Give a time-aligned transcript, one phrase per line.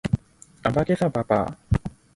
[0.63, 1.57] 用啱語法